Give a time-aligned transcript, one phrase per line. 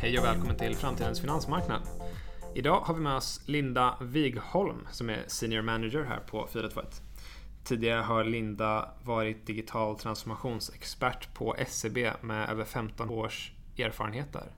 [0.00, 1.82] Hej och välkommen till Framtidens finansmarknad.
[2.54, 7.02] Idag har vi med oss Linda Wigholm som är Senior Manager här på 421.
[7.64, 14.54] Tidigare har Linda varit digital transformationsexpert på SEB med över 15 års erfarenhet där.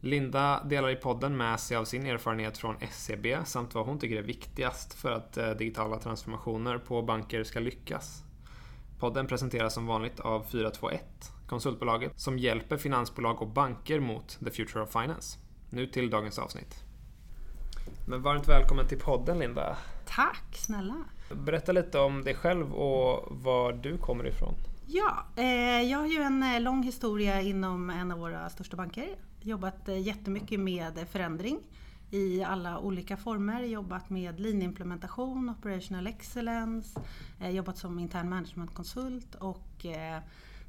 [0.00, 4.16] Linda delar i podden med sig av sin erfarenhet från SEB samt vad hon tycker
[4.16, 8.24] är viktigast för att eh, digitala transformationer på banker ska lyckas.
[9.00, 11.02] Podden presenteras som vanligt av 421,
[11.46, 15.38] konsultbolaget som hjälper finansbolag och banker mot the future of finance.
[15.70, 16.74] Nu till dagens avsnitt.
[18.08, 19.76] Men varmt välkommen till podden Linda.
[20.06, 20.94] Tack snälla.
[21.46, 24.54] Berätta lite om dig själv och var du kommer ifrån.
[24.86, 29.08] Ja, eh, jag har ju en eh, lång historia inom en av våra största banker.
[29.40, 31.58] Jobbat eh, jättemycket med förändring
[32.10, 33.62] i alla olika former.
[33.62, 37.00] Jobbat med lean-implementation, operational excellence,
[37.40, 40.18] eh, jobbat som intern managementkonsult och eh,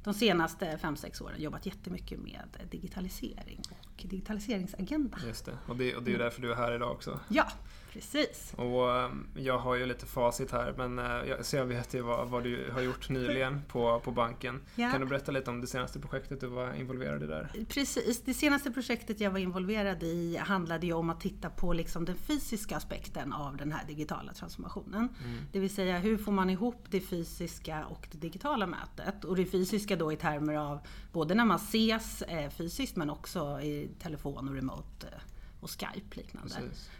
[0.04, 5.18] de senaste 5-6 åren jobbat jättemycket med digitalisering och digitaliseringsagenda.
[5.26, 7.20] Just det, och det, och det är ju därför du är här idag också.
[7.28, 7.48] Ja,
[7.92, 8.54] Precis.
[8.56, 12.28] Och um, jag har ju lite facit här, men uh, så jag vet ju vad,
[12.28, 14.60] vad du har gjort nyligen på, på banken.
[14.74, 14.90] Ja.
[14.90, 17.50] Kan du berätta lite om det senaste projektet du var involverad i där?
[17.68, 22.04] Precis, det senaste projektet jag var involverad i handlade ju om att titta på liksom
[22.04, 25.08] den fysiska aspekten av den här digitala transformationen.
[25.24, 25.38] Mm.
[25.52, 29.24] Det vill säga hur får man ihop det fysiska och det digitala mötet?
[29.24, 30.78] Och det fysiska då i termer av
[31.12, 35.31] både när man ses eh, fysiskt men också i telefon och remote eh,
[35.62, 36.54] och Skype liknande.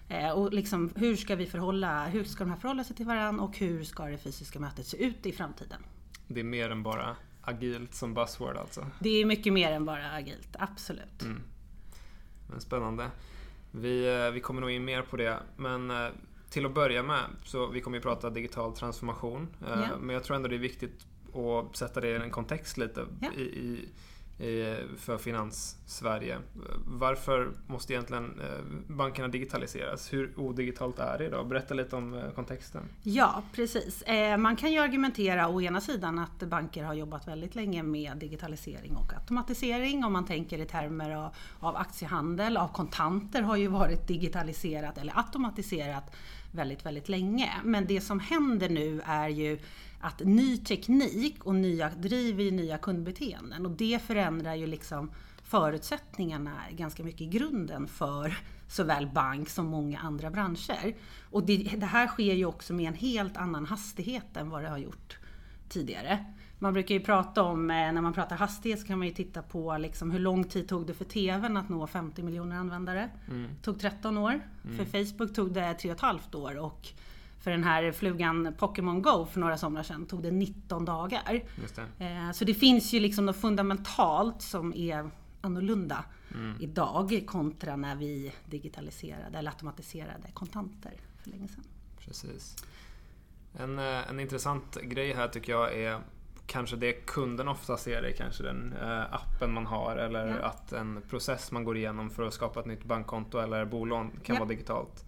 [0.08, 3.44] Eh, och liksom, hur ska vi förhålla, hur ska de här förhålla sig till varandra
[3.44, 5.82] och hur ska det fysiska mötet se ut i framtiden?
[6.26, 8.86] Det är mer än bara agilt som buzzword alltså?
[9.00, 11.22] Det är mycket mer än bara agilt, absolut.
[11.22, 11.42] Mm.
[12.50, 13.10] Men spännande.
[13.70, 16.08] Vi, eh, vi kommer nog in mer på det, men eh,
[16.50, 19.98] till att börja med, så vi kommer ju prata digital transformation, yeah.
[20.00, 23.06] men jag tror ändå det är viktigt att sätta det i en kontext lite.
[23.22, 23.36] Yeah.
[23.36, 23.88] I, i,
[24.98, 26.38] för Finans-Sverige.
[26.86, 30.12] Varför måste egentligen eh, bankerna digitaliseras?
[30.12, 31.48] Hur odigitalt är det idag?
[31.48, 32.82] Berätta lite om eh, kontexten.
[33.02, 34.02] Ja, precis.
[34.02, 38.16] Eh, man kan ju argumentera å ena sidan att banker har jobbat väldigt länge med
[38.16, 40.04] digitalisering och automatisering.
[40.04, 41.30] Om man tänker i termer
[41.60, 46.14] av aktiehandel, av kontanter har ju varit digitaliserat eller automatiserat
[46.52, 47.50] väldigt, väldigt länge.
[47.64, 49.58] Men det som händer nu är ju
[50.02, 55.10] att ny teknik och nya, driver nya kundbeteenden och det förändrar ju liksom
[55.42, 60.94] förutsättningarna ganska mycket i grunden för såväl bank som många andra branscher.
[61.30, 64.68] Och det, det, här sker ju också med en helt annan hastighet än vad det
[64.68, 65.18] har gjort
[65.68, 66.24] tidigare.
[66.58, 69.42] Man brukar ju prata om, eh, när man pratar hastighet så kan man ju titta
[69.42, 73.10] på liksom hur lång tid tog det för TVn att nå 50 miljoner användare.
[73.30, 73.50] Mm.
[73.62, 74.40] tog 13 år.
[74.64, 74.76] Mm.
[74.76, 76.88] För Facebook tog det 3,5 år och
[77.42, 81.42] för den här flugan Pokémon Go för några somrar sedan tog det 19 dagar.
[81.98, 82.04] Det.
[82.04, 85.10] Eh, så det finns ju liksom något fundamentalt som är
[85.40, 86.04] annorlunda
[86.34, 86.56] mm.
[86.60, 90.92] idag kontra när vi digitaliserade eller automatiserade kontanter
[91.22, 91.64] för länge sedan.
[91.98, 92.56] Precis.
[93.58, 96.00] En, eh, en intressant grej här tycker jag är
[96.46, 100.46] kanske det kunden ofta ser är kanske den eh, appen man har eller ja.
[100.46, 104.34] att en process man går igenom för att skapa ett nytt bankkonto eller bolån kan
[104.34, 104.40] ja.
[104.40, 105.04] vara digitalt.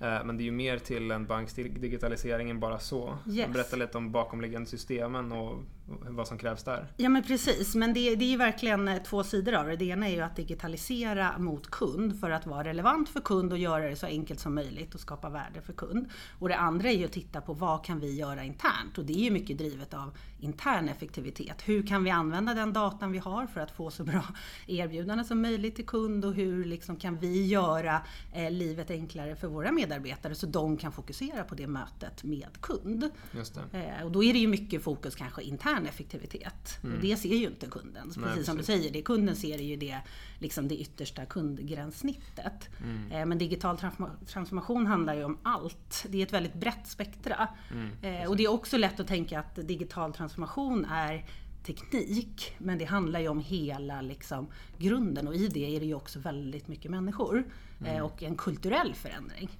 [0.00, 3.18] Eh, men det är ju mer till en banks digitalisering än bara så.
[3.28, 3.52] Yes.
[3.52, 6.86] Berätta lite om bakomliggande systemen och vad som krävs där.
[6.96, 9.76] Ja men precis, men det, det är ju verkligen eh, två sidor av det.
[9.76, 13.58] Det ena är ju att digitalisera mot kund för att vara relevant för kund och
[13.58, 16.08] göra det så enkelt som möjligt och skapa värde för kund.
[16.38, 18.98] Och det andra är ju att titta på vad kan vi göra internt?
[18.98, 21.62] Och det är ju mycket drivet av intern effektivitet.
[21.64, 24.24] Hur kan vi använda den datan vi har för att få så bra
[24.66, 28.00] erbjudanden som möjligt till kund och hur liksom kan vi göra
[28.32, 33.10] eh, livet enklare för våra medarbetare så de kan fokusera på det mötet med kund.
[33.32, 33.56] Just.
[33.56, 36.78] Eh, och då är det ju mycket fokus kanske internt effektivitet.
[36.82, 36.96] Mm.
[36.96, 38.02] Och det ser ju inte kunden.
[38.02, 39.98] Precis, Nej, som du säger, det kunden ser är ju det,
[40.38, 42.68] liksom det yttersta kundgränssnittet.
[42.82, 43.12] Mm.
[43.12, 43.78] Eh, men digital
[44.26, 46.06] transformation handlar ju om allt.
[46.08, 47.48] Det är ett väldigt brett spektra.
[47.72, 51.24] Mm, eh, och det är också lätt att tänka att digital transformation är
[51.64, 54.46] teknik, men det handlar ju om hela liksom,
[54.78, 57.44] grunden och i det är det ju också väldigt mycket människor
[57.80, 58.04] eh, mm.
[58.04, 59.50] och en kulturell förändring.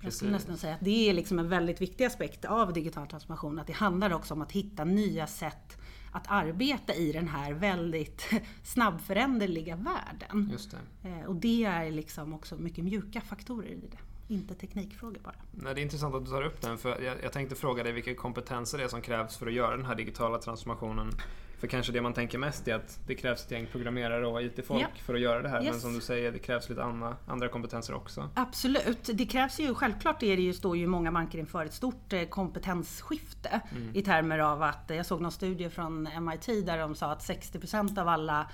[0.00, 3.58] Jag skulle nästan säga att det är liksom en väldigt viktig aspekt av digital transformation.
[3.58, 5.80] Att det handlar också om att hitta nya sätt
[6.12, 8.30] att arbeta i den här väldigt
[8.62, 10.48] snabbföränderliga världen.
[10.52, 10.70] Just
[11.02, 11.08] det.
[11.08, 14.34] Eh, och det är liksom också mycket mjuka faktorer i det.
[14.34, 15.34] Inte teknikfrågor bara.
[15.50, 16.78] Nej, det är intressant att du tar upp den.
[16.78, 19.76] För jag, jag tänkte fråga dig vilka kompetenser det är som krävs för att göra
[19.76, 21.12] den här digitala transformationen
[21.60, 24.82] För kanske det man tänker mest är att det krävs ett gäng programmerare och IT-folk
[24.82, 24.88] Ja.
[25.04, 25.62] för att göra det här.
[25.62, 25.70] Yes.
[25.70, 28.28] Men som du säger, det krävs lite andra, andra kompetenser också.
[28.34, 29.10] Absolut.
[29.14, 32.22] Det krävs ju, självklart är det ju, står ju många banker inför ett stort eh,
[32.24, 33.60] kompetensskifte
[33.94, 37.22] i termer av att, eh, jag såg någon studie från MIT där de sa att
[37.22, 38.46] 60% av alla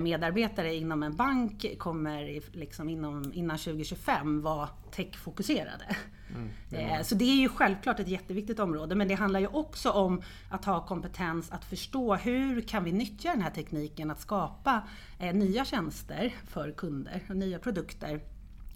[0.00, 5.96] medarbetare inom en bank kommer liksom inom, innan 2025 vara techfokuserade.
[6.70, 10.22] Eh, Så det är ju självklart ett jätteviktigt område men det handlar ju också om
[10.50, 14.82] att ha kompetens att förstå hur kan vi nyttja den här tekniken att skapa
[15.18, 18.20] eh, nya tjänster för kunder och nya produkter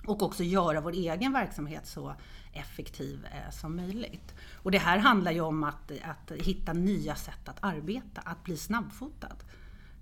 [0.06, 2.14] och också göra vår egen verksamhet så
[2.52, 4.34] effektiv eh, som möjligt.
[4.62, 8.56] Och det här handlar ju om att, att hitta nya sätt att arbeta, att bli
[8.56, 9.36] snabbfotad.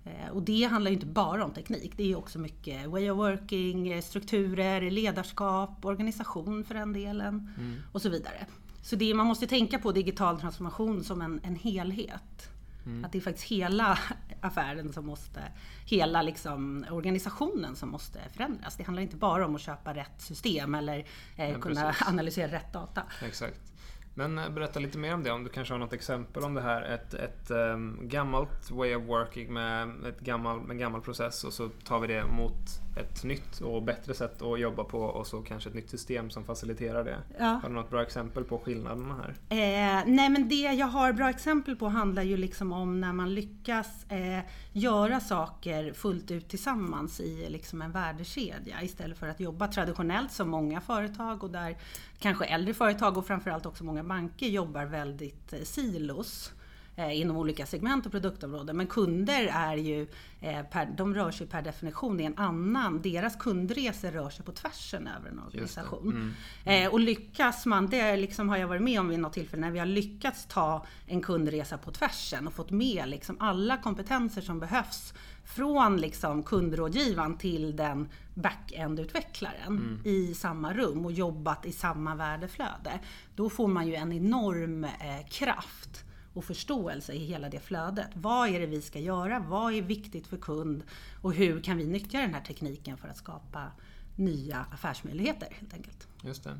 [0.05, 3.17] Eh, Och det handlar ju inte bara om teknik, det är också mycket way of
[3.17, 7.49] working, eh, strukturer, ledarskap, organisation för den delen
[7.91, 8.45] och så vidare.
[8.81, 12.49] Så det, man måste tänka på digital transformation som en, en helhet.
[13.05, 13.99] Att det är faktiskt hela
[14.41, 15.41] affären som måste,
[15.85, 18.75] hela liksom organisationen som måste förändras.
[18.77, 21.05] Det handlar inte bara om att köpa rätt system eller
[21.35, 22.07] eh, kunna precis.
[22.07, 23.03] analysera rätt data.
[23.23, 23.59] Exakt.
[24.17, 26.61] Men eh, berätta lite mer om det, om du kanske har något exempel om det
[26.61, 26.81] här.
[26.81, 31.53] Ett, ett um, gammalt way of working med, ett gammal, med en gammal process och
[31.53, 35.41] så tar vi det mot ett nytt och bättre sätt att jobba på och så
[35.41, 37.17] kanske ett nytt system som faciliterar det.
[37.39, 37.45] Ja.
[37.45, 39.29] Har du något bra exempel på skillnaderna här?
[39.49, 43.33] Eh, nej men det jag har bra exempel på handlar ju liksom om när man
[43.33, 44.39] lyckas eh,
[44.71, 50.49] göra saker fullt ut tillsammans i liksom en värdekedja istället för att jobba traditionellt som
[50.49, 51.77] många företag och där
[52.19, 56.53] kanske äldre företag och framförallt också många banker jobbar väldigt eh, silos
[56.97, 58.77] inom olika segment och produktområden.
[58.77, 60.07] Men kunder är ju,
[60.41, 64.51] eh, per, de rör sig per definition i en annan, deras kundresor rör sig på
[64.51, 66.33] tvärsen över en organisation.
[66.63, 69.71] Eh, och lyckas man, det liksom, har jag varit med om vid något tillfälle, när
[69.71, 74.59] vi har lyckats ta en kundresa på tvärsen och fått med liksom alla kompetenser som
[74.59, 75.13] behövs
[75.45, 82.99] från liksom kundrådgivaren till den back-end-utvecklaren i samma rum och jobbat i samma värdeflöde.
[83.35, 86.04] Då får man ju en enorm eh, kraft
[86.35, 88.09] och förståelse i hela det flödet.
[88.13, 89.39] Vad är det vi ska göra?
[89.39, 90.83] Vad är viktigt för kund?
[91.21, 93.71] Och hur kan vi nyttja den här tekniken för att skapa
[94.15, 96.07] nya affärsmöjligheter helt enkelt.
[96.21, 96.57] Just det.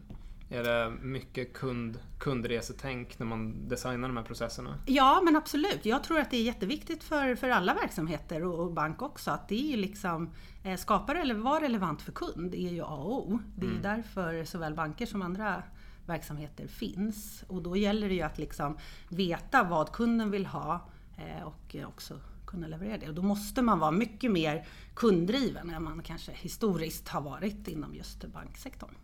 [0.50, 4.78] Är det mycket kund, kundresetänk när man designar de här processerna?
[4.86, 5.86] Ja men absolut.
[5.86, 9.50] Jag tror att det är jätteviktigt för, för alla verksamheter och, och bank också att
[9.50, 10.30] det är liksom
[10.64, 13.40] eh, skapa eller vara relevant för kund är ju A och O.
[13.56, 15.64] Det är ju därför såväl banker som andra
[16.06, 17.44] verksamheter finns.
[17.48, 18.78] Och då gäller det ju att liksom
[19.10, 23.08] veta vad kunden vill ha eh, och också kunna leverera det.
[23.08, 27.96] Och då måste man vara mycket mer kunddriven än man kanske historiskt har varit inom
[27.96, 28.96] just banksektorn.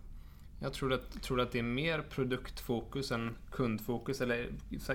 [0.60, 4.50] Jag tror att, tror att det är mer produktfokus än kundfokus eller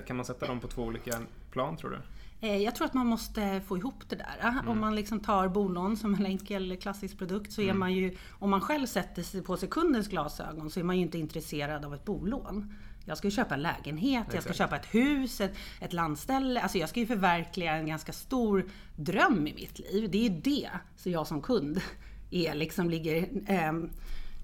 [0.07, 1.21] kan man sätta dem på två olika
[1.51, 1.99] plan tror du?
[2.41, 4.63] Eh, Jag tror att man måste få ihop det där.
[4.69, 8.51] Om man liksom tar bolån som en enkel klassisk produkt så är man ju, om
[8.51, 11.95] man själv sätter sig på sig kundens glasögon så är man ju inte intresserad av
[11.95, 12.75] ett bolån.
[13.09, 14.59] Jag ska ju köpa en lägenhet, jag ska Exakt.
[14.59, 16.61] köpa ett hus, ett, ett landställe.
[16.61, 18.65] Alltså jag ska ju förverkliga en ganska stor
[18.97, 20.11] dröm i mitt liv.
[20.11, 21.81] Det är ju det som jag som kund
[22.31, 23.91] är, liksom ligger ehm,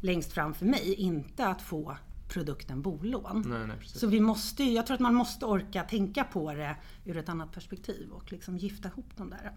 [0.00, 0.94] längst fram för mig.
[0.94, 1.96] Inte att få
[2.32, 3.44] produkten bolån.
[3.46, 3.76] Nej, nej.
[3.84, 7.52] Så vi måste, jag tror att man måste orka tänka på det ur ett annat
[7.52, 9.52] perspektiv och liksom gifta ihop de där.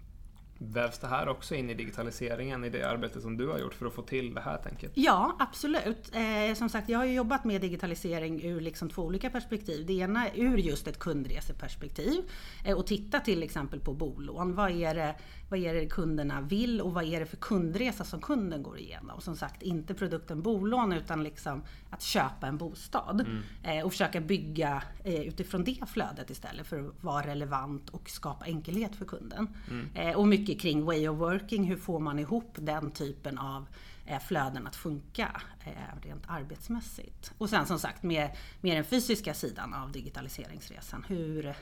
[0.58, 3.86] Vävs det här också in i digitaliseringen i det arbete som du har gjort för
[3.86, 4.92] att få till det här tänket?
[4.94, 6.12] Ja, absolut.
[6.14, 9.86] Eh, som sagt, jag har ju jobbat med digitalisering ur liksom två olika perspektiv.
[9.86, 12.30] Det ena ur just ett kundreseperspektiv
[12.64, 14.54] eh, och titta till exempel på bolån.
[14.54, 15.14] Vad är, det,
[15.50, 19.20] vad är det kunderna vill och vad är det för kundresa som kunden går igenom?
[19.20, 23.26] Som sagt, inte produkten bolån utan liksom att köpa en bostad
[23.62, 28.44] eh, och försöka bygga eh, utifrån det flödet istället för att vara relevant och skapa
[28.44, 29.48] enkelhet för kunden.
[29.94, 33.66] Eh, och mycket kring way of working, hur får man ihop den typen av
[34.06, 35.72] eh, flöden att funka eh,
[36.02, 37.32] rent arbetsmässigt.
[37.38, 41.04] Och sen som sagt med, med den fysiska sidan av digitaliseringsresan.
[41.08, 41.54] Hur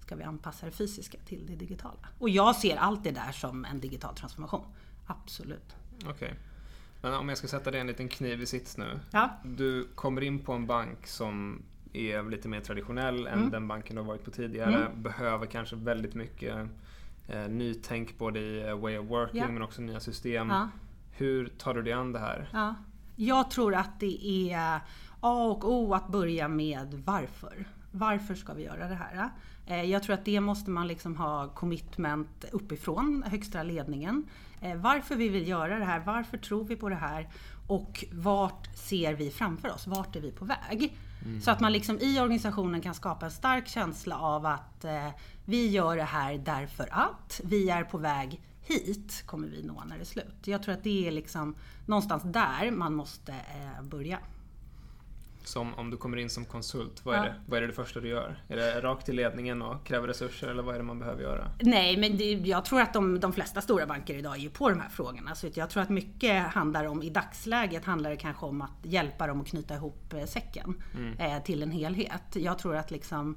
[0.00, 2.08] ska vi anpassa det fysiska till det digitala?
[2.18, 4.66] Och jag ser allt det där som en digital transformation.
[5.06, 5.76] Absolut.
[6.06, 6.34] Okej.
[7.02, 9.00] Men om jag ska sätta dig en liten kniv i sits nu.
[9.10, 11.62] Ja, Du kommer in på en bank som
[11.92, 14.90] är lite mer traditionell än den banken du har varit på tidigare.
[14.96, 16.68] Behöver kanske väldigt mycket
[17.28, 19.48] eh, nytänk både i eh, way of working Ja.
[19.48, 20.48] men också nya system.
[20.48, 20.68] ja.
[21.10, 22.48] Hur tar du dig an det här?
[22.52, 22.74] Ja.
[23.16, 24.80] Jag tror att det är
[25.20, 27.64] A och O att börja med varför.
[27.90, 29.30] Varför ska vi göra det här?
[29.66, 34.24] Eh, Jag tror att det måste man liksom ha commitment uppifrån högsta ledningen.
[34.60, 37.28] Eh, Varför vi vill göra det här, varför tror vi på det här
[37.66, 39.86] och vart ser vi framför oss?
[39.86, 40.96] Vart är vi på väg?
[41.24, 41.40] Mm.
[41.40, 45.08] Så att man liksom i organisationen kan skapa en stark känsla av att eh,
[45.44, 49.96] vi gör det här därför att vi är på väg hit kommer vi nå när
[49.96, 50.36] det är slut.
[50.44, 51.54] Jag tror att det är liksom
[51.86, 54.18] någonstans där man måste eh, börja.
[55.46, 57.24] Som om du kommer in som konsult, vad är, ja.
[57.24, 58.36] det, vad är det, det första du gör?
[58.48, 61.50] Är det rakt till ledningen och kräver resurser eller vad är det man behöver göra?
[61.60, 64.70] Nej, men det, jag tror att de, de flesta stora banker idag är ju på
[64.70, 65.34] de här frågorna.
[65.34, 69.26] Så jag tror att mycket handlar om, i dagsläget handlar det kanske om att hjälpa
[69.26, 71.18] dem att knyta ihop eh, säcken mm.
[71.18, 72.22] eh, till en helhet.
[72.32, 73.36] Jag tror att liksom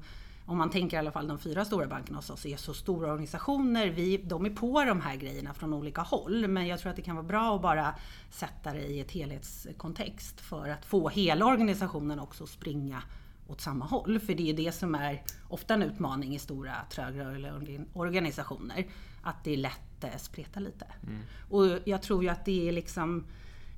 [0.49, 3.11] om man tänker i alla fall de fyra stora bankerna hos oss är så stora
[3.11, 3.87] organisationer.
[3.87, 6.47] Vi, de är på de här grejerna från olika håll.
[6.47, 7.95] Men jag tror att det kan vara bra att bara
[8.31, 13.03] sätta det i ett helhetskontext för att få hela organisationen också springa
[13.47, 14.19] åt samma håll.
[14.19, 18.87] För det är det som är ofta en utmaning i stora trögrörliga organisationer.
[19.21, 20.85] Att det är lätt att spreta lite.
[21.03, 21.21] Mm.
[21.49, 23.25] Och jag tror ju att det är liksom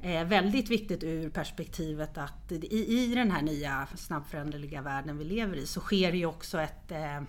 [0.01, 5.55] eh, väldigt viktigt ur perspektivet att i, i den här nya snabbföränderliga världen vi lever
[5.55, 7.21] i så sker ju också ett eh,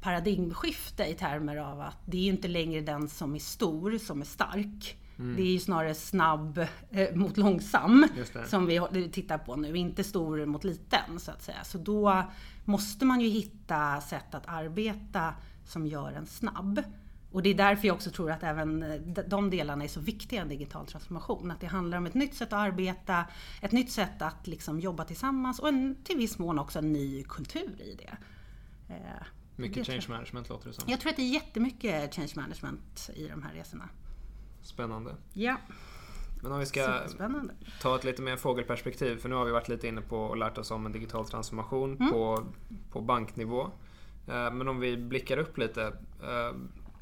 [0.00, 4.24] paradigmskifte i termer av att det är inte längre den som är stor som är
[4.24, 4.96] stark.
[5.18, 5.36] Mm.
[5.36, 6.58] Det är ju snarare snabb
[6.90, 8.06] eh, mot långsam
[8.46, 11.64] som vi tittar på nu, inte stor mot liten så att säga.
[11.64, 12.22] Så då
[12.64, 16.82] måste man ju hitta sätt att arbeta som gör en snabb.
[17.32, 20.38] Och det är därför jag också tror att även eh, de delarna är så viktiga
[20.38, 21.50] i en digital transformation.
[21.50, 23.24] Att det handlar om ett nytt sätt att arbeta,
[23.62, 27.24] ett nytt sätt att liksom jobba tillsammans och en, till viss mån också en ny
[27.24, 28.16] kultur i det.
[28.94, 30.84] Eh, mycket det change management låter det som.
[30.90, 33.88] Jag tror att det är jättemycket change management i de här resorna.
[34.62, 35.16] Spännande.
[35.32, 35.56] Ja.
[36.42, 37.00] Men om vi ska
[37.80, 40.58] ta ett lite mer fågelperspektiv, för nu har vi varit lite inne på och lärt
[40.58, 42.12] oss om en digital transformation mm.
[42.12, 42.44] på,
[42.90, 43.62] på banknivå.
[44.26, 45.92] Eh, men om vi blickar upp lite.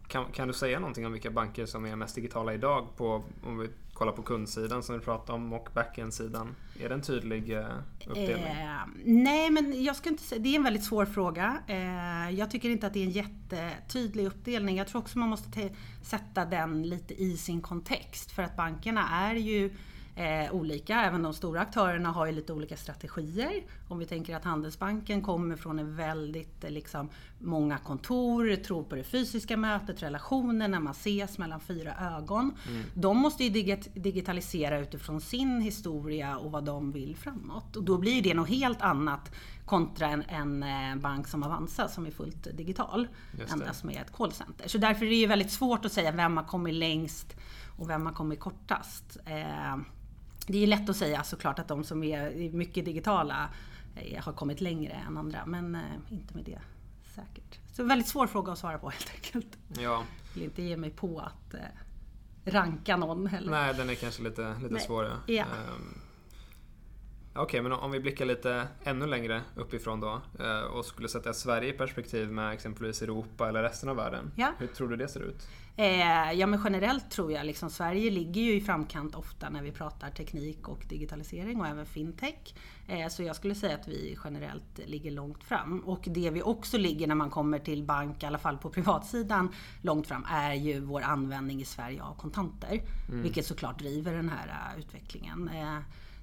[0.08, 3.58] Kan, kan, du säga någonting om vilka banker som är mest digitala idag på, om
[3.58, 6.54] vi kollar på kundsidan som vi pratade om och backend-sidan?
[6.80, 7.66] Är det en tydlig eh,
[8.06, 8.44] uppdelning?
[8.44, 11.62] Eh, nej, men jag ska inte säga, det är en väldigt svår fråga.
[11.66, 14.76] Eh, jag tycker inte att det är en jättetydlig uppdelning.
[14.76, 15.70] Jag tror också man måste
[16.02, 19.70] sätta den lite i sin kontext för att bankerna är ju
[20.16, 21.00] eh, olika.
[21.00, 23.62] Även de stora aktörerna har ju lite olika strategier.
[23.88, 28.94] Om vi tänker att Handelsbanken kommer från en väldigt eh, liksom, många kontor, tror på
[28.94, 32.54] det fysiska mötet, relationen när man ses mellan fyra ögon.
[32.68, 32.82] Mm.
[32.94, 37.76] De måste ju digit digitalisera utifrån sin historia och vad de vill framåt.
[37.76, 42.06] Och då blir det något helt annat kontra en, en eh, bank som Avanza som
[42.06, 43.08] är fullt digital.
[43.52, 44.68] Endast med ett callcenter.
[44.68, 47.36] Så därför är det ju väldigt svårt att säga vem har kommit längst
[47.78, 49.16] och vem har kommit kortast.
[49.24, 49.76] Eh,
[50.46, 53.48] det är lätt att säga såklart att de som är mycket digitala
[54.22, 56.60] har kommit längre än andra, men eh, inte med det
[57.14, 57.58] säkert.
[57.72, 59.58] Så väldigt svår fråga att svara på helt enkelt.
[59.68, 59.80] Ja.
[59.80, 61.60] Jag vill inte ge mig på att eh,
[62.44, 63.50] ranka någon heller.
[63.50, 65.04] Nej, den är kanske lite, lite svår.
[65.04, 65.16] Ja.
[65.26, 65.44] ja.
[65.44, 66.00] Um,
[67.32, 70.20] Okej, okay, men om vi blickar lite ännu längre uppifrån då
[70.70, 74.32] och skulle sätta Sverige i perspektiv med exempelvis Europa eller resten av världen.
[74.36, 74.52] Ja.
[74.58, 75.48] Hur tror du det ser ut?
[75.78, 79.72] Eh, ja men generellt tror jag liksom Sverige ligger ju i framkant ofta när vi
[79.72, 82.54] pratar teknik och digitalisering och även fintech.
[82.88, 85.80] Eh, så jag skulle säga att vi generellt ligger långt fram.
[85.80, 89.54] Och det vi också ligger när man kommer till bank, i alla fall på privatsidan,
[89.82, 92.82] långt fram är ju vår användning i Sverige av kontanter.
[93.08, 93.22] Mm.
[93.22, 95.48] Vilket såklart driver den här uh, utvecklingen.
[95.48, 95.78] Eh,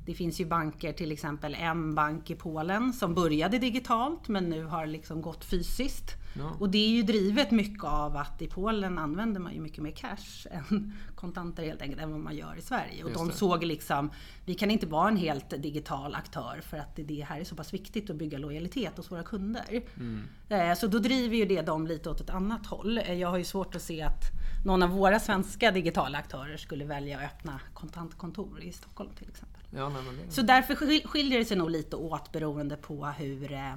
[0.05, 4.63] det finns ju banker, till exempel en bank i Polen som började digitalt men nu
[4.63, 6.15] har liksom gått fysiskt.
[6.37, 6.51] Ja.
[6.59, 9.91] Och det är ju drivet mycket av att i Polen använder man ju mycket mer
[9.91, 13.03] cash än kontanter helt enkelt än vad man gör i Sverige.
[13.03, 14.11] Och de såg liksom,
[14.45, 17.73] vi kan inte vara en helt digital aktör för att det här är så pass
[17.73, 19.83] viktigt att bygga lojalitet hos våra kunder.
[19.97, 20.21] Mm.
[20.49, 22.97] Eh, så då driver ju det dem lite åt ett annat håll.
[22.97, 24.23] Eh, jag har ju svårt att se att
[24.65, 29.54] någon av våra svenska digitala aktörer skulle välja att öppna kontantkontor i Stockholm till exempel.
[29.75, 30.31] Ja, nej, det...
[30.31, 30.75] Så därför
[31.07, 33.75] skiljer det sig nog lite åt beroende på hur eh,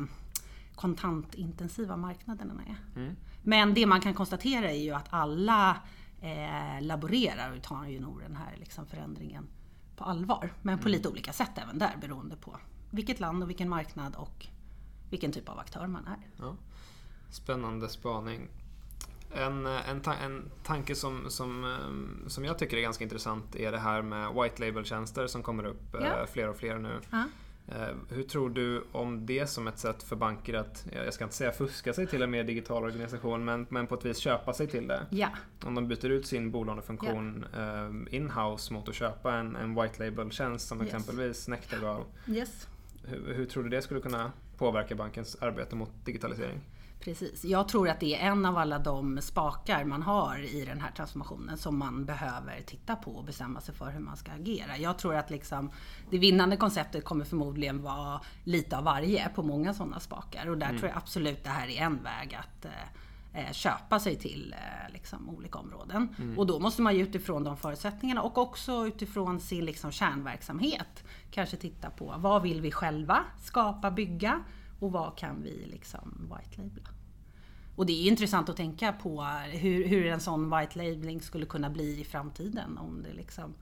[0.74, 3.00] kontantintensiva marknaderna är.
[3.00, 3.16] Mm.
[3.42, 5.76] Men det man kan konstatera är ju att alla
[6.20, 9.46] eh, laborerar och tar ju nog den här liksom förändringen
[9.96, 10.52] på allvar.
[10.62, 10.92] Men på mm.
[10.92, 12.56] lite olika sätt även där beroende på
[12.90, 14.46] vilket land och vilken marknad och
[15.10, 16.28] vilken typ av aktör man är.
[16.36, 16.56] Ja.
[17.30, 18.48] Spännande spaning.
[19.34, 23.72] En, en, ta en tanke som, som, eh, som jag tycker är ganska intressant är
[23.72, 26.26] det här med white label-tjänster som kommer upp eh, ja.
[26.32, 27.00] fler och fler nu.
[27.10, 27.24] Ja.
[27.68, 31.36] Eh, hur tror du om det som ett sätt för banker att, jag ska inte
[31.36, 34.66] säga fuska sig till en mer digital organisation, men, men på ett vis köpa sig
[34.66, 35.06] till det?
[35.10, 35.28] Ja.
[35.64, 37.88] Om de byter ut sin bolånefunktion ja.
[38.10, 40.86] in-house mot att köpa en, en white label-tjänst som yes.
[40.86, 42.02] exempelvis Nectargal.
[42.28, 42.68] Yes.
[43.04, 46.60] Hur, hur tror du det skulle kunna påverka bankens arbete mot digitalisering?
[47.00, 47.44] Precis.
[47.44, 50.90] Jag tror att det är en av alla de spakar man har i den här
[50.90, 54.78] transformationen som man behöver titta på och bestämma sig för hur man ska agera.
[54.78, 55.70] Jag tror att liksom,
[56.10, 60.48] det vinnande konceptet kommer förmodligen vara lite av varje på många sådana spakar.
[60.48, 60.78] Och där mm.
[60.78, 64.92] tror jag absolut det här är en väg att eh, eh, köpa sig till eh,
[64.92, 66.14] liksom, olika områden.
[66.18, 66.38] Mm.
[66.38, 71.56] Och då måste man ju utifrån de förutsättningarna och också utifrån sin liksom, kärnverksamhet kanske
[71.56, 74.42] titta på vad vill vi själva skapa, bygga
[74.78, 76.88] och vad kan vi liksom white labla?
[77.76, 81.70] Och det är intressant att tänka på hur, hur en sån white labeling skulle kunna
[81.70, 82.78] bli i framtiden.
[82.78, 83.54] Om det liksom,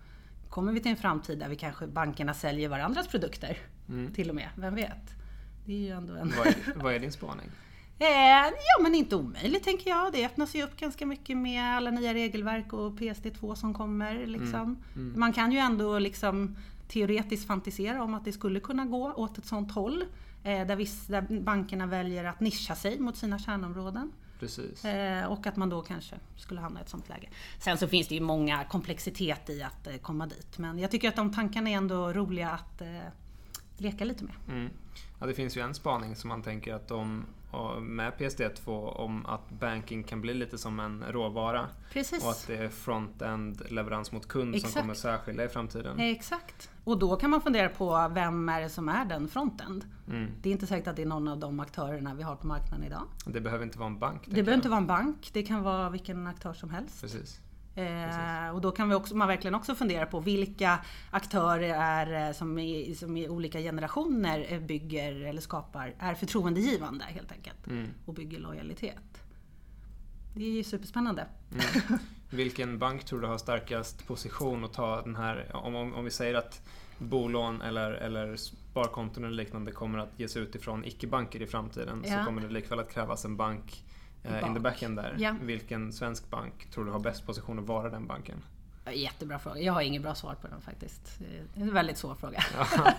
[0.49, 3.59] kommer vi till en framtid där vi kanske bankerna säljer varandras produkter?
[3.89, 4.15] Mm.
[4.15, 5.11] Till och med, vem vet?
[5.67, 6.33] Det är ju ändå en...
[6.39, 7.47] Vad är, vad är din spaning?
[7.99, 8.07] Eh,
[8.47, 10.13] ja men inte omöjligt tänker jag.
[10.13, 14.27] Det öppnas ju upp ganska mycket med alla nya regelverk och PSD2 som kommer.
[14.27, 14.61] Liksom.
[14.61, 14.79] Mm.
[14.95, 15.21] Mm.
[15.21, 16.57] Man kan ju ändå liksom
[16.89, 20.05] teoretiskt fantisera om att det skulle kunna gå åt ett sånt håll.
[20.47, 24.13] Eh, där, viss, där bankerna väljer att nischa sig mot sina kärnområden.
[24.41, 24.85] Precis.
[24.85, 27.29] Eh, och att man då kanske skulle hamna i ett sånt läge.
[27.59, 30.59] Sen så finns det ju många komplexitet i att eh, komma dit.
[30.59, 32.83] Men jag tycker att de tankarna är ändå roliga att
[33.79, 34.35] leka lite med.
[34.49, 34.71] Mm.
[35.21, 37.25] Ja, det finns ju en spaning som man tänker att de
[37.81, 41.69] med PSD2 om att banking kan bli lite som en råvara.
[41.93, 42.25] Precis.
[42.25, 44.73] Och att det är front-end leverans mot kund Exakt.
[44.73, 46.01] som kommer särskilja i framtiden.
[46.01, 46.71] Exakt.
[46.85, 49.85] Och då kan man fundera på vem är det som är den frontend?
[50.09, 50.31] Mm.
[50.43, 52.87] Det är inte säkert att det är någon av de aktörerna vi har på marknaden
[52.87, 53.03] idag.
[53.27, 54.23] Det behöver inte vara en bank.
[54.27, 55.31] Det behöver inte vara en bank.
[55.33, 57.01] Det kan vara vilken aktör som helst.
[57.01, 57.41] Precis.
[57.77, 60.79] Eh, och då kan vi också, man verkligen också fundera på vilka
[61.11, 67.05] aktörer är, eh, som, i, som i olika generationer eh, bygger eller skapar, är förtroendegivande
[67.05, 67.67] helt enkelt.
[67.67, 67.89] Mm.
[68.07, 69.23] Och bygger lojalitet.
[70.35, 71.27] Det är ju superspännande.
[71.53, 72.01] Mm.
[72.31, 76.11] Vilken bank tror du har starkast position att ta den här, om, om, om vi
[76.11, 76.63] säger att
[76.99, 82.19] bolån eller, eller sparkonton eller liknande kommer att ges ut ifrån icke-banker i framtiden ja.
[82.19, 83.85] så kommer det likväl att krävas en bank
[84.27, 85.17] eh, in the backend där.
[85.19, 85.35] Ja.
[85.43, 88.43] Vilken svensk bank tror du har bäst position att vara den banken?
[88.95, 89.61] Jättebra fråga.
[89.61, 91.19] Jag har inget bra svar på den faktiskt.
[91.19, 92.45] Det är en väldigt svår fråga.
[92.57, 92.67] Ja,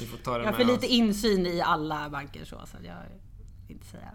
[0.00, 2.94] vi får ta den jag har för lite insyn i alla banker så, så jag
[3.66, 4.10] vill inte säga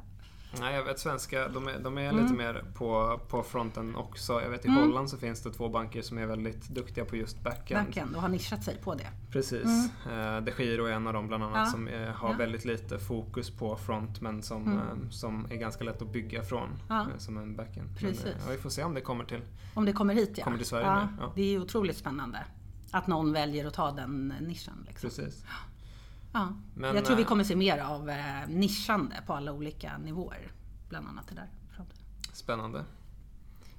[0.59, 2.23] Nej, jag vet svenska, de är, de är mm.
[2.23, 4.41] lite mer på, på fronten också.
[4.41, 4.81] Jag vet i mm.
[4.81, 7.85] Holland så finns det två banker som är väldigt duktiga på just backend.
[7.85, 9.07] Backend och har nischat sig på det.
[9.31, 9.89] Precis.
[10.05, 10.35] Mm.
[10.35, 11.65] Eh, De Giro är en av dem bland annat ja.
[11.65, 12.37] som är, har ja.
[12.37, 14.79] väldigt lite fokus på front men som, mm.
[14.79, 17.01] eh, som är ganska lätt att bygga från ja.
[17.01, 17.97] Eh, som en backend.
[17.99, 18.23] Precis.
[18.23, 19.41] Men, ja, vi får se om det kommer till
[19.73, 20.43] Om det kommer hit ja.
[20.43, 21.31] Kommer till Sverige ja.
[21.35, 22.39] Det är otroligt spännande.
[22.91, 24.85] Att någon väljer att ta den nischen.
[24.87, 25.09] Liksom.
[25.09, 25.43] Precis.
[26.35, 26.53] Ja.
[26.73, 28.11] Men, jag tror vi kommer se mer av
[28.47, 30.51] nischande på alla olika nivåer
[30.89, 31.49] bland annat det där.
[32.33, 32.85] Spännande.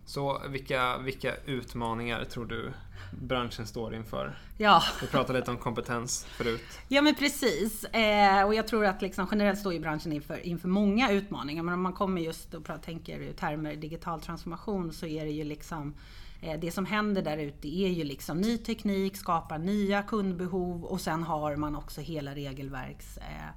[0.05, 2.73] Så vilka, vilka utmaningar tror du
[3.21, 4.39] branschen står inför?
[4.59, 4.83] Ja.
[5.01, 6.63] Vi pratade lite om kompetens förut.
[6.89, 7.85] Ja men precis.
[7.85, 11.63] Eh, och jag tror att liksom generellt står ju branschen inför, inför många utmaningar.
[11.63, 15.45] Men om man kommer just och tänker i termer digital transformation så är det ju
[15.45, 15.97] liksom eh,
[16.41, 21.01] Eh, det som händer där ute är ju liksom ny teknik, skapar nya kundbehov och
[21.01, 23.51] sen har man också hela regelverks eh,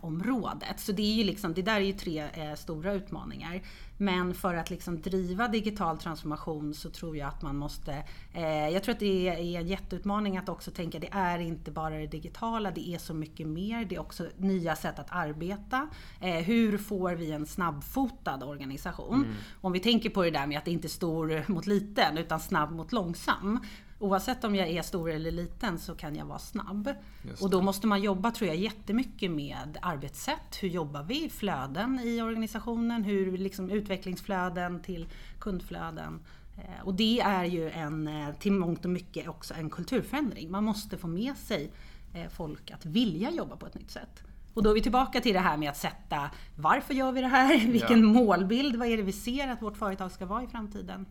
[0.00, 0.80] området.
[0.80, 3.62] Så det, är ju liksom, det där är ju tre eh, stora utmaningar.
[3.96, 8.04] Men för att liksom driva digital transformation så tror jag att man måste...
[8.32, 11.70] Eh, jag tror att det är, är en jätteutmaning att också tänka det är inte
[11.70, 13.84] bara det digitala, det är så mycket mer.
[13.84, 15.88] Det är också nya sätt att arbeta.
[16.20, 19.14] Eh, hur får vi en snabbfotad organisation?
[19.14, 19.34] Mm.
[19.60, 22.40] Om vi tänker på det där med att det inte är stor mot liten utan
[22.40, 23.60] snabb mot långsam
[24.02, 26.94] oavsett om jag är stor eller liten så kan jag vara snabb.
[27.40, 30.58] Och då måste man jobba, tror jag, jättemycket med arbetssätt.
[30.60, 31.30] Hur jobbar vi?
[31.30, 35.06] Flöden i organisationen, hur liksom utvecklingsflöden till
[35.38, 36.20] kundflöden.
[36.56, 40.50] Eh, och det är ju en, eh, till mångt och mycket också en kulturförändring.
[40.50, 41.70] Man måste få med sig
[42.14, 44.22] eh, folk att vilja jobba på ett nytt sätt.
[44.54, 47.26] Och då är vi tillbaka till det här med att sätta varför gör vi det
[47.26, 47.66] här?
[47.72, 48.06] Vilken ja.
[48.06, 48.76] målbild?
[48.76, 51.06] Vad är det vi ser att vårt företag ska vara i framtiden?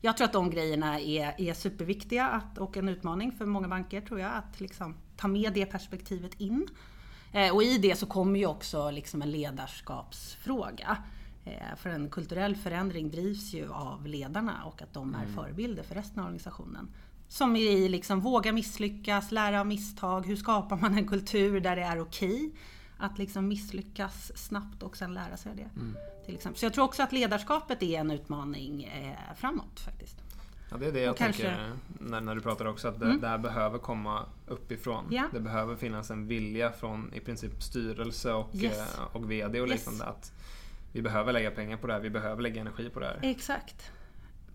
[0.00, 4.00] Jag tror att de grejerna är, är superviktiga att, och en utmaning för många banker
[4.00, 6.68] tror jag att liksom, ta med det perspektivet in.
[7.32, 10.96] Eh, och i det så kommer ju också liksom en ledarskapsfråga.
[11.44, 15.34] Eh, för en kulturell förändring drivs ju av ledarna och att de är mm.
[15.34, 16.88] förebilder för resten av organisationen.
[17.28, 21.82] Som i liksom våga misslyckas, lära av misstag, hur skapar man en kultur där det
[21.82, 22.52] är okej
[22.98, 25.80] att liksom misslyckas snabbt och sen lära sig det.
[25.80, 25.96] Mm.
[26.24, 26.58] Till exempel.
[26.58, 30.16] Så jag tror också att ledarskapet är en utmaning eh, framåt faktiskt.
[30.70, 31.78] Ja, det är det jag och tänker kanske...
[32.00, 33.20] när, när du pratar också, att det, mm.
[33.20, 35.04] det här behöver komma uppifrån.
[35.10, 35.24] Ja.
[35.32, 38.98] Det behöver finnas en vilja från i princip styrelse och, yes.
[38.98, 40.04] Eh, och VD och liknande.
[40.04, 40.08] Yes.
[40.08, 40.32] Att
[40.92, 43.18] vi behöver lägga pengar på det här, vi behöver lägga energi på det här.
[43.22, 43.90] Exakt.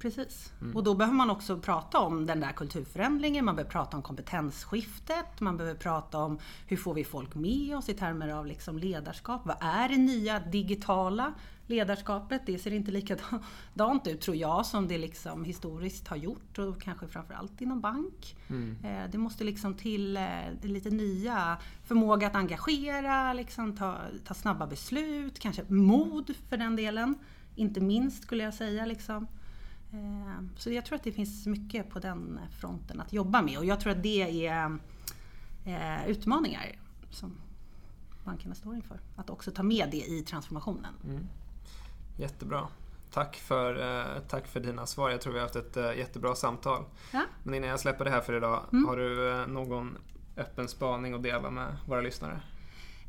[0.01, 0.53] Precis.
[0.61, 0.75] Mm.
[0.75, 5.39] Och då behöver man också prata om den där kulturförändringen, man behöver prata om kompetensskiftet,
[5.39, 9.41] man behöver prata om hur får vi folk med oss i termer av liksom ledarskap.
[9.45, 11.33] Vad är det nya digitala
[11.67, 12.41] ledarskapet?
[12.45, 17.07] Det ser inte likadant ut tror jag som det liksom historiskt har gjort och kanske
[17.07, 18.35] framförallt inom bank.
[18.49, 18.77] Mm.
[18.83, 20.23] Eh, det måste liksom till eh,
[20.61, 27.15] lite nya förmåga att engagera, liksom ta, ta snabba beslut, kanske mod för den delen.
[27.55, 28.85] Inte minst skulle jag säga.
[28.85, 29.27] Liksom.
[29.93, 33.65] Eh, så jag tror att det finns mycket på den fronten att jobba med och
[33.65, 34.79] jag tror att det är
[35.65, 36.65] eh, utmaningar
[37.09, 37.33] som
[38.23, 38.99] bankerna står inför.
[39.15, 40.93] Att också ta med det i transformationen.
[41.03, 41.27] Mm.
[42.17, 42.67] Jättebra.
[43.11, 45.09] Tack för, eh, tack för dina svar.
[45.09, 46.85] Jag tror vi har haft ett jättebra samtal.
[47.13, 47.23] Ja.
[47.43, 48.85] Men innan jag släpper det här för idag, mm.
[48.85, 49.97] har du någon
[50.37, 52.41] öppen spaning att dela med våra lyssnare?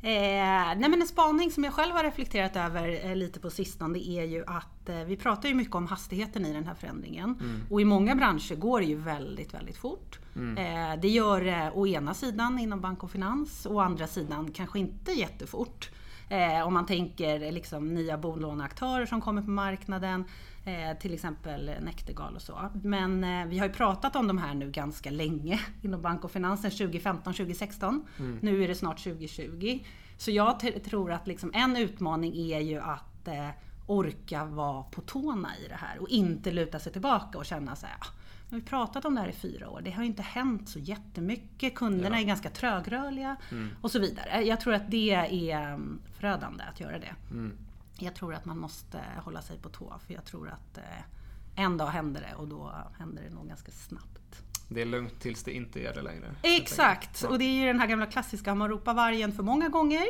[0.05, 3.99] Eh, nej men en spaning som jag själv har reflekterat över eh, lite på sistone
[3.99, 7.37] är ju att eh, vi pratar ju mycket om hastigheten i den här förändringen.
[7.41, 7.61] Mm.
[7.71, 10.19] Och i många branscher går det ju väldigt, väldigt fort.
[10.37, 10.57] Mm.
[10.57, 14.79] Eh, det gör det å ena sidan inom bank och finans, å andra sidan kanske
[14.79, 15.91] inte jättefort.
[16.33, 20.25] Eh, om man tänker liksom nya bolåneaktörer som kommer på marknaden,
[20.65, 22.59] eh, till exempel Nektergal och så.
[22.83, 26.31] Men eh, vi har ju pratat om de här nu ganska länge inom bank och
[26.31, 28.05] finans, 2015-2016.
[28.19, 28.39] Mm.
[28.43, 29.79] Nu är det snart 2020.
[30.17, 33.49] Så jag tror att liksom en utmaning är ju att eh,
[33.93, 37.87] orka vara på tårna i det här och inte luta sig tillbaka och känna så
[37.87, 38.07] här, ah,
[38.49, 39.81] nu har vi pratat om det här i fyra år.
[39.81, 41.75] Det har ju inte hänt så jättemycket.
[41.75, 42.23] Kunderna ja.
[42.23, 43.71] är ganska trögrörliga mm.
[43.81, 44.43] och så vidare.
[44.43, 47.15] Jag tror att det är mm, förödande att göra det.
[47.31, 47.53] Mm.
[47.99, 51.77] Jag tror att man måste hålla sig på tå för jag tror att eh, en
[51.77, 54.43] dag händer det och då händer det nog ganska snabbt.
[54.69, 56.35] Det är lugnt tills det inte är det längre.
[56.43, 57.23] Exakt!
[57.23, 60.07] Och det är ju den här gamla klassiska, om man ropar vargen för många gånger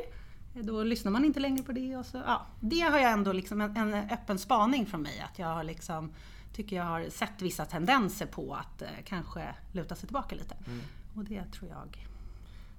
[0.55, 1.97] då lyssnar man inte längre på det.
[1.97, 5.21] Och så, ja, det har jag ändå liksom en, en öppen spaning från mig.
[5.21, 6.13] Att jag har liksom,
[6.53, 10.55] tycker jag har sett vissa tendenser på att eh, kanske luta sig tillbaka lite.
[10.67, 10.81] Mm.
[11.15, 12.12] Och det tror jag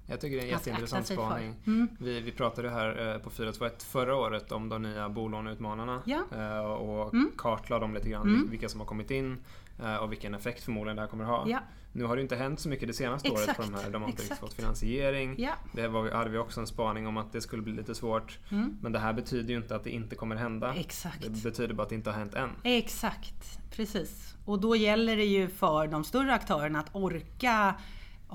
[0.06, 1.54] jag tycker det är en jätteintressant spaning.
[1.66, 1.88] Mm.
[1.98, 6.22] Vi, vi pratade här eh, på 421 förra året om de nya bolåneutmanarna ja.
[6.32, 7.32] Eh, och mm.
[7.36, 8.50] kartlade dem lite grann, mm.
[8.50, 9.38] vilka som har kommit in
[9.82, 11.44] eh, och vilken effekt förmodligen det här kommer ha.
[11.48, 11.58] Ja.
[11.96, 13.48] Nu har det inte hänt så mycket det senaste Exakt.
[13.48, 13.90] året på de här.
[13.90, 15.34] De har inte riktigt fått finansiering.
[15.38, 15.52] Ja.
[15.72, 18.38] Det var, hade vi också en spaning om att det skulle bli lite svårt.
[18.50, 18.78] Mm.
[18.82, 20.74] Men det här betyder ju inte att det inte kommer hända.
[20.74, 21.22] Exakt.
[21.22, 22.50] Det betyder bara att det inte har hänt än.
[22.62, 24.34] Exakt, precis.
[24.44, 27.74] Och då gäller det ju för de större aktörerna att orka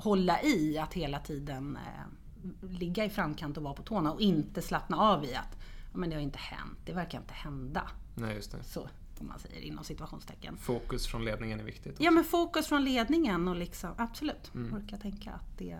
[0.00, 4.62] hålla i att hela tiden eh, ligga i framkant och vara på tårna och inte
[4.62, 5.58] slappna av i att
[5.92, 7.90] ja, men det har inte hänt, det verkar inte hända.
[8.14, 8.64] Nej, just det.
[8.64, 10.56] Så, om man säger inom situationstecken.
[10.56, 11.92] Fokus från ledningen är viktigt.
[11.92, 12.02] Också.
[12.02, 14.74] Ja, men fokus från ledningen och liksom, absolut, mm.
[14.74, 15.78] orka tänka att det,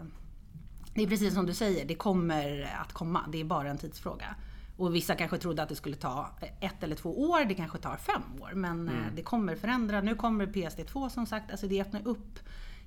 [0.95, 3.25] det är precis som du säger, det kommer att komma.
[3.33, 4.37] Det är bara en tidsfråga.
[4.77, 6.31] Och vissa kanske trodde att det skulle ta
[6.61, 8.53] ett eller två år, det kanske tar fem år.
[8.55, 9.17] Men eh, mm.
[9.17, 10.01] det kommer förändra.
[10.01, 12.39] Nu kommer PSD2 som sagt, alltså det öppnar upp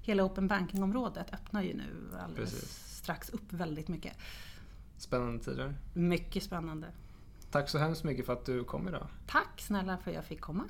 [0.04, 2.98] hela open banking-området öppnar ju nu alldeles Precis.
[2.98, 4.18] strax upp väldigt mycket.
[4.98, 5.76] Spännande tider.
[5.94, 6.88] Mycket spännande.
[7.52, 9.08] Tack så hemskt mycket för att du kom idag.
[9.28, 10.64] Tack snälla för att jag fick komma.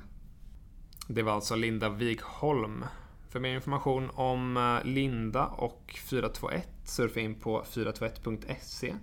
[1.08, 2.84] Det var alltså Linda Wigholm.
[3.28, 8.94] För mer information om eh, Linda och 421 surfa in på 421.se.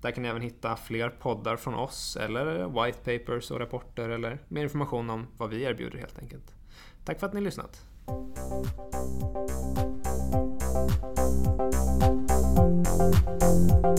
[0.00, 4.38] Där kan ni även hitta fler poddar från oss eller white papers och rapporter eller
[4.48, 6.54] mer information om vad vi erbjuder helt enkelt.
[7.04, 7.89] Tack för att ni lyssnat.
[13.40, 13.89] Música